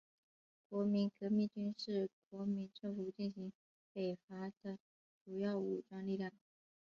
[0.67, 3.53] 国民革命军是国民政府进行
[3.93, 4.79] 北伐的
[5.23, 6.31] 主要武装力量。